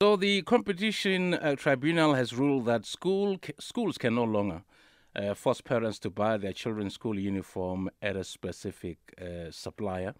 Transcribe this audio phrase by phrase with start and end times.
[0.00, 4.62] So the competition uh, tribunal has ruled that school schools can no longer
[5.16, 10.14] uh, force parents to buy their children's school uniform at a specific uh, supplier.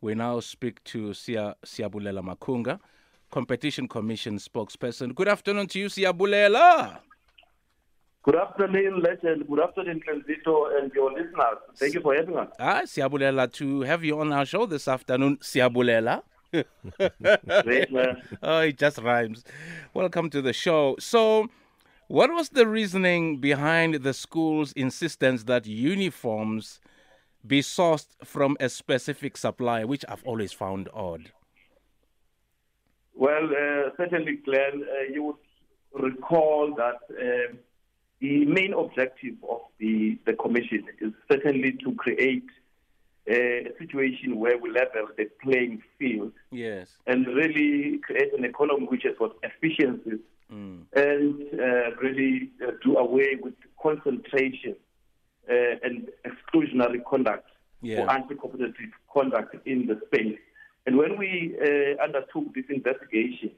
[0.00, 2.78] We now speak to Sia, Siyabulela Makunga,
[3.32, 5.12] Competition Commission spokesperson.
[5.12, 6.98] Good afternoon to you, Siyabulela.
[8.22, 9.48] Good afternoon, Legend.
[9.48, 11.58] Good afternoon, Transito, and your listeners.
[11.74, 12.50] Thank you for having us.
[12.60, 16.22] Ah, Siyabulela, to have you on our show this afternoon, Siyabulela.
[17.62, 18.22] Great, man.
[18.42, 19.44] oh, it just rhymes.
[19.94, 20.96] Welcome to the show.
[20.98, 21.48] So,
[22.08, 26.80] what was the reasoning behind the school's insistence that uniforms
[27.46, 31.30] be sourced from a specific supplier, which I've always found odd?
[33.14, 37.54] Well, uh, certainly, Glenn, uh, you would recall that uh,
[38.20, 42.46] the main objective of the, the commission is certainly to create
[43.28, 46.88] a situation where we level the playing field yes.
[47.06, 50.20] and really create an economy which has got efficiencies
[50.52, 50.80] mm.
[50.94, 54.74] and uh, really uh, do away with concentration
[55.48, 57.48] uh, and exclusionary conduct
[57.82, 58.00] yeah.
[58.00, 60.38] or anti-competitive conduct in the space.
[60.86, 63.50] And when we uh, undertook this investigation,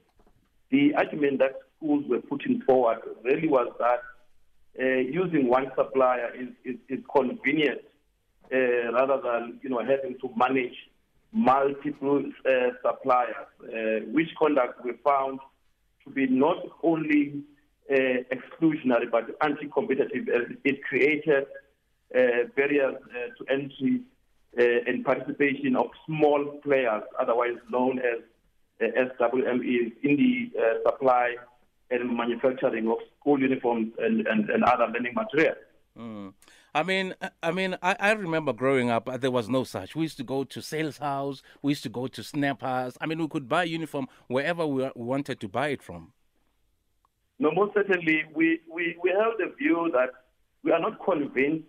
[0.70, 4.00] the argument that schools were putting forward really was that
[4.80, 7.82] uh, using one supplier is, is, is convenient
[8.52, 10.76] uh, rather than you know having to manage
[11.32, 15.40] multiple uh, suppliers, uh, which conduct we found
[16.04, 17.42] to be not only
[17.90, 17.94] uh,
[18.30, 20.26] exclusionary but anti-competitive
[20.64, 21.46] it created
[22.14, 22.96] uh, barriers
[23.38, 24.02] to entry
[24.54, 28.18] and participation of small players, otherwise known as
[28.82, 30.50] SWMEs, in the
[30.84, 31.36] supply
[31.90, 35.56] and manufacturing of school uniforms and, and, and other learning materials.
[35.98, 36.34] Mm.
[36.74, 39.08] I mean, I mean, I, I remember growing up.
[39.08, 39.94] Uh, there was no such.
[39.94, 41.42] We used to go to sales house.
[41.60, 42.96] We used to go to snappers.
[43.00, 46.12] I mean, we could buy uniform wherever we wanted to buy it from.
[47.38, 50.10] No, most certainly, we, we, we held the view that
[50.62, 51.66] we are not convinced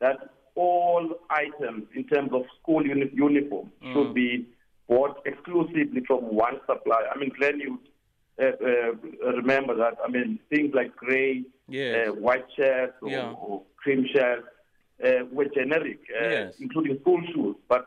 [0.00, 0.16] that
[0.54, 3.92] all items in terms of school uni- uniform mm.
[3.92, 4.46] should be
[4.88, 7.08] bought exclusively from one supplier.
[7.14, 7.78] I mean, Glenn, you
[8.40, 9.98] uh, uh, remember that.
[10.04, 12.08] I mean, things like gray, yes.
[12.08, 13.32] uh, white shirts, or, yeah.
[13.32, 14.46] or cream shirts
[15.04, 16.54] uh, were generic, uh, yes.
[16.60, 17.56] including school shoes.
[17.68, 17.86] But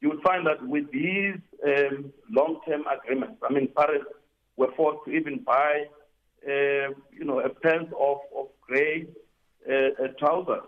[0.00, 1.36] you would find that with these
[1.66, 4.06] um, long-term agreements, I mean, parents
[4.56, 5.84] were forced to even buy,
[6.46, 9.06] uh, you know, a pair of, of gray
[10.18, 10.62] trousers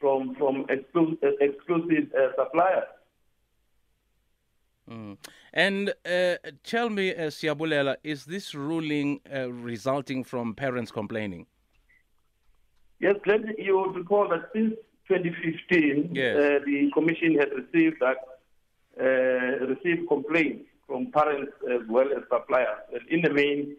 [0.00, 2.88] from from exclu- exclusive suppliers.
[4.90, 5.18] Mm.
[5.52, 11.46] And uh, tell me, uh, Siyabulela, is this ruling uh, resulting from parents complaining?
[13.00, 14.74] Yes, Glenn, you recall that since
[15.08, 16.36] 2015, yes.
[16.36, 18.16] Uh, the commission had received that
[19.00, 22.82] uh, received complaints from parents as well as suppliers.
[22.92, 23.76] And in the main,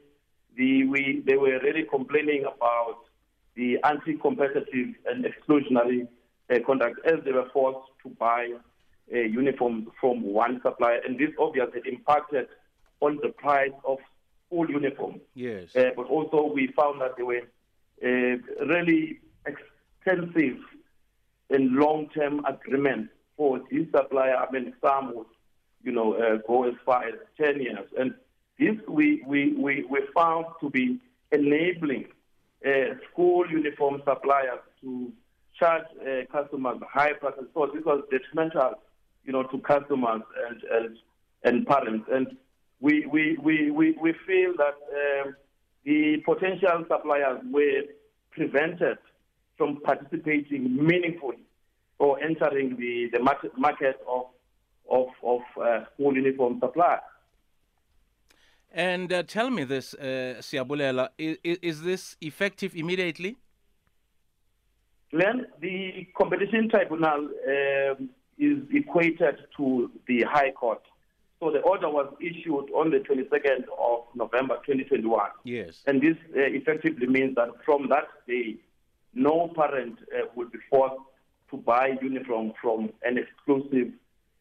[0.56, 3.00] the, we, they were really complaining about
[3.56, 6.08] the anti-competitive and exclusionary
[6.50, 8.54] uh, conduct as they were forced to buy
[9.14, 12.48] uh, uniforms from one supplier, and this obviously impacted
[13.02, 13.98] on the price of
[14.50, 15.20] all uniforms.
[15.34, 15.76] Yes.
[15.76, 17.42] Uh, but also we found that there were
[18.02, 20.58] really extensive
[21.50, 24.36] and long-term agreements for this supplier.
[24.36, 25.28] I mean, some would,
[25.84, 27.88] you know, uh, go as far as 10 years.
[27.98, 28.14] And
[28.60, 31.00] this we, we, we, we found to be
[31.32, 32.06] enabling
[32.66, 35.12] uh, school uniform suppliers to
[35.58, 37.46] charge uh, customers high prices.
[37.54, 38.76] So this was detrimental
[39.30, 40.98] you know, to customers and and,
[41.44, 42.08] and parents.
[42.12, 42.36] And
[42.80, 44.76] we we, we, we, we feel that
[45.26, 45.36] um,
[45.84, 47.84] the potential suppliers were
[48.32, 48.98] prevented
[49.58, 51.40] from participating meaningfully
[52.00, 54.26] or entering the, the market, market of
[54.90, 57.00] of, of uh, school uniform supply.
[58.72, 63.36] And uh, tell me this, uh, Siyabulela, is, is this effective immediately?
[65.12, 70.82] Glenn, the competition tribunal um, is equated to the High Court.
[71.40, 75.30] So the order was issued on the 22nd of November 2021.
[75.46, 75.82] Yes.
[75.88, 78.58] And this uh, effectively means that from that day,
[79.14, 81.02] no parent uh, will be forced
[81.52, 83.94] to buy uniform from an exclusive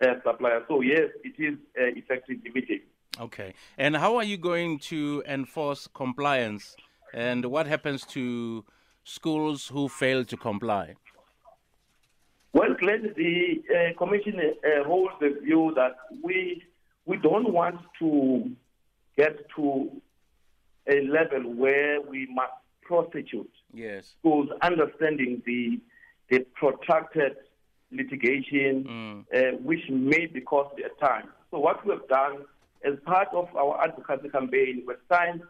[0.02, 0.64] uh, supplier.
[0.66, 2.82] So yes, it is uh, effective immediately.
[3.20, 3.54] Okay.
[3.76, 6.76] And how are you going to enforce compliance?
[7.14, 8.64] And what happens to
[9.04, 10.94] schools who fail to comply?
[12.52, 16.64] Well, Glenn, the uh, Commission uh, holds the view that we
[17.08, 18.50] we don't want to
[19.16, 19.90] get to
[20.86, 22.52] a level where we must
[22.82, 24.14] prosecute yes.
[24.18, 25.80] schools, understanding the
[26.28, 27.36] the protracted
[27.90, 29.18] litigation, mm.
[29.34, 31.30] uh, which may be costly at times.
[31.50, 32.44] So what we have done
[32.84, 35.40] as part of our advocacy campaign, we signed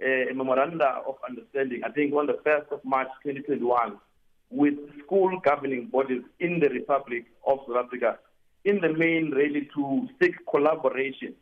[0.00, 3.98] uh, a memorandum of understanding, I think on the 1st of March 2021,
[4.50, 4.74] with
[5.04, 8.18] school governing bodies in the Republic of South Africa,
[8.64, 11.34] in the main really to seek collaboration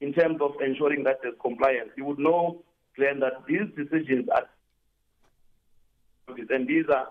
[0.00, 1.90] in terms of ensuring that there's compliance.
[1.96, 2.62] You would know,
[2.96, 4.48] Glenn, that these decisions are
[6.50, 7.08] and these are,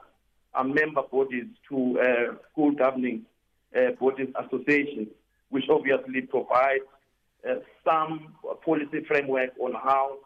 [0.54, 3.26] are member bodies to uh, school governing
[3.76, 5.08] uh, bodies associations,
[5.50, 6.82] which obviously provide
[7.50, 10.18] uh, some policy framework on how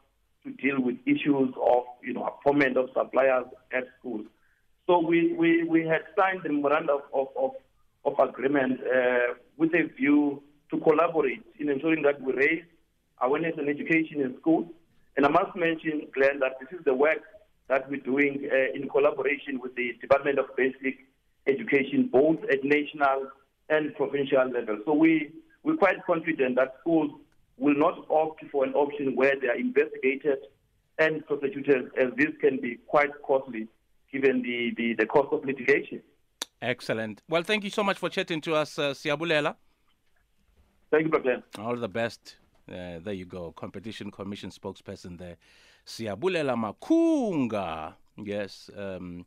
[0.44, 4.26] to deal with issues of you know appointment of suppliers at schools.
[4.88, 7.52] So we, we, we had signed the memorandum of, of, of
[8.18, 10.42] agreement uh, with a view
[10.72, 12.64] to collaborate in ensuring that we raise
[13.22, 14.68] awareness and education in schools.
[15.18, 17.22] And I must mention, Glenn, that this is the work
[17.68, 21.06] that we're doing uh, in collaboration with the Department of Basic
[21.48, 23.30] Education, both at national
[23.70, 24.80] and provincial level.
[24.86, 25.32] So we,
[25.64, 27.12] we're quite confident that schools
[27.58, 30.40] will not opt for an option where they are investigated
[30.98, 33.68] and prosecuted, as this can be quite costly
[34.12, 36.02] given the, the, the cost of litigation.
[36.62, 37.22] Excellent.
[37.30, 39.56] Well, thank you so much for chatting to us, uh, Siyabulela.
[40.92, 41.44] Thank you, Brother.
[41.58, 42.36] All the best.
[42.70, 43.52] Uh, there you go.
[43.54, 45.38] Competition Commission spokesperson there.
[45.86, 47.94] Siyabulela Makunga.
[48.18, 48.70] Yes.
[48.76, 49.26] Um,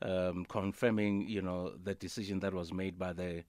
[0.00, 3.44] um, confirming, you know, the decision that was made by the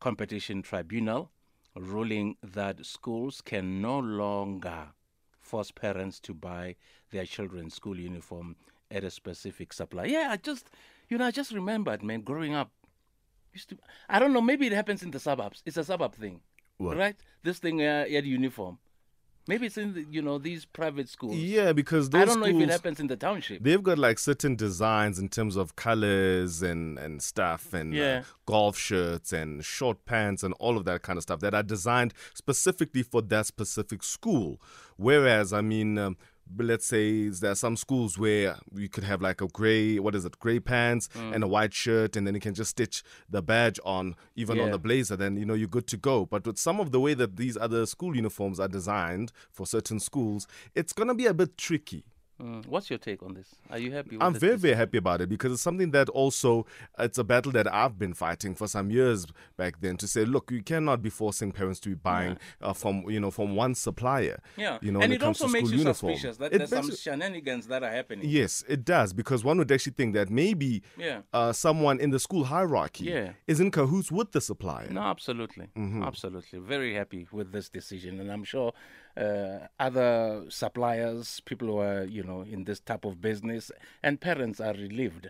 [0.00, 1.30] Competition Tribunal,
[1.76, 4.88] ruling that schools can no longer
[5.40, 6.76] force parents to buy
[7.10, 8.56] their children's school uniform
[8.90, 10.06] at a specific supplier.
[10.06, 10.70] Yeah, I just,
[11.10, 12.70] you know, I just remembered, man, growing up.
[13.52, 13.78] Used to,
[14.08, 15.62] I don't know, maybe it happens in the suburbs.
[15.66, 16.40] It's a suburb thing,
[16.78, 16.96] What?
[16.96, 17.16] right?
[17.42, 18.78] This thing uh, at uniform.
[19.48, 21.34] Maybe it's in the, you know these private schools.
[21.34, 23.64] Yeah, because those I don't know if it happens in the township.
[23.64, 28.18] They've got like certain designs in terms of colors and, and stuff and Yeah.
[28.18, 31.64] uh, golf shirts and short pants and all of that kind of stuff that are
[31.64, 34.60] designed specifically for that specific school.
[34.96, 36.16] Whereas, I mean, um,
[36.58, 40.24] let's say there are some schools where you could have like a gray, what is
[40.24, 41.34] it, gray pants Mm.
[41.34, 44.70] and a white shirt, and then you can just stitch the badge on, even on
[44.70, 46.26] the blazer, then you know you're good to go.
[46.26, 50.00] But with some of the way that these other school uniforms are designed for certain
[50.00, 52.04] schools, it's gonna be a bit tricky.
[52.40, 52.66] Mm.
[52.66, 53.54] What's your take on this?
[53.70, 54.16] Are you happy?
[54.16, 56.66] with I'm very, very happy about it because it's something that also
[56.98, 59.26] it's a battle that I've been fighting for some years
[59.56, 63.08] back then to say, look, you cannot be forcing parents to be buying uh, from
[63.10, 64.40] you know from one supplier.
[64.56, 66.14] Yeah, you know, and when it, also makes you uniform.
[66.14, 68.28] suspicious that It there's some shenanigans that are happening.
[68.28, 71.22] Yes, it does because one would actually think that maybe Yeah.
[71.32, 73.32] uh, someone in the school hierarchy Yeah.
[73.46, 74.88] is in cahoots with the supplier.
[74.90, 76.02] No, absolutely, Mm-hmm.
[76.02, 76.58] absolutely.
[76.58, 78.72] Very happy with this decision, and I'm sure
[79.16, 83.70] uh, other suppliers, people who are you know in this type of business,
[84.02, 85.28] and parents are relieved